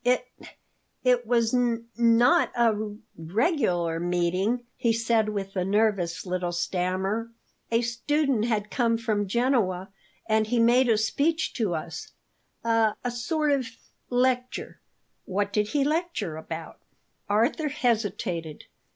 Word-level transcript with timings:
"It 0.03 0.27
it 1.03 1.27
was 1.27 1.53
n 1.53 1.85
not 1.95 2.51
a 2.57 2.69
r 2.73 2.95
regular 3.15 3.99
meeting," 3.99 4.65
he 4.75 4.93
said 4.93 5.29
with 5.29 5.55
a 5.55 5.63
nervous 5.63 6.25
little 6.25 6.51
stammer. 6.53 7.29
"A 7.71 7.83
student 7.83 8.45
had 8.45 8.71
come 8.71 8.97
from 8.97 9.27
Genoa, 9.27 9.91
and 10.25 10.47
he 10.47 10.57
made 10.59 10.89
a 10.89 10.97
speech 10.97 11.53
to 11.53 11.75
us 11.75 12.13
a 12.63 12.95
a 13.03 13.11
sort 13.11 13.51
of 13.51 13.67
lecture." 14.09 14.79
"What 15.25 15.53
did 15.53 15.67
he 15.67 15.83
lecture 15.83 16.35
about?" 16.35 16.79
Arthur 17.29 17.67
hesitated. 17.67 18.63